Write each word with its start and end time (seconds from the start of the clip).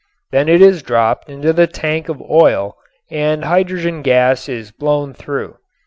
Then 0.31 0.49
it 0.49 0.63
is 0.63 0.81
dropped 0.81 1.29
into 1.29 1.53
the 1.53 1.67
tank 1.67 2.09
of 2.09 2.23
oil 2.23 2.75
and 3.11 3.45
hydrogen 3.45 4.01
gas 4.01 4.49
is 4.49 4.71
blown 4.71 5.13
through. 5.13 5.57